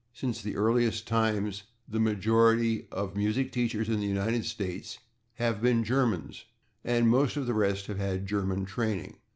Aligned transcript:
Since 0.13 0.41
the 0.41 0.55
earliest 0.55 1.05
times 1.05 1.61
the 1.87 1.99
majority 1.99 2.87
of 2.91 3.15
music 3.15 3.51
teachers 3.51 3.87
in 3.87 3.99
the 3.99 4.07
United 4.07 4.45
States 4.45 4.97
have 5.35 5.61
been 5.61 5.83
Germans, 5.83 6.45
and 6.83 7.07
most 7.07 7.37
of 7.37 7.45
the 7.45 7.53
rest 7.53 7.85
have 7.85 7.99
had 7.99 8.25
German 8.25 8.65
training. 8.65 9.17